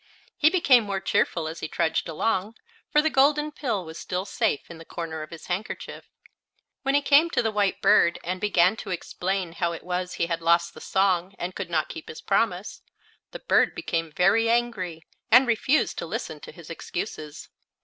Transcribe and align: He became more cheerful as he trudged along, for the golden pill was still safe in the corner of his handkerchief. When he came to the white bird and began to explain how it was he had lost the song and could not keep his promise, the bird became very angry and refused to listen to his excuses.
He 0.35 0.49
became 0.49 0.83
more 0.85 0.99
cheerful 0.99 1.47
as 1.47 1.59
he 1.59 1.67
trudged 1.67 2.09
along, 2.09 2.55
for 2.89 3.03
the 3.03 3.09
golden 3.11 3.51
pill 3.51 3.85
was 3.85 3.99
still 3.99 4.25
safe 4.25 4.61
in 4.71 4.79
the 4.79 4.83
corner 4.83 5.21
of 5.21 5.29
his 5.29 5.45
handkerchief. 5.45 6.05
When 6.81 6.95
he 6.95 7.03
came 7.03 7.29
to 7.29 7.43
the 7.43 7.51
white 7.51 7.83
bird 7.83 8.17
and 8.23 8.41
began 8.41 8.75
to 8.77 8.89
explain 8.89 9.51
how 9.51 9.73
it 9.73 9.83
was 9.83 10.13
he 10.13 10.25
had 10.25 10.41
lost 10.41 10.73
the 10.73 10.81
song 10.81 11.35
and 11.37 11.53
could 11.53 11.69
not 11.69 11.87
keep 11.87 12.09
his 12.09 12.19
promise, 12.19 12.81
the 13.29 13.37
bird 13.47 13.75
became 13.75 14.11
very 14.11 14.49
angry 14.49 15.05
and 15.29 15.45
refused 15.45 15.99
to 15.99 16.07
listen 16.07 16.39
to 16.39 16.51
his 16.51 16.71
excuses. 16.71 17.49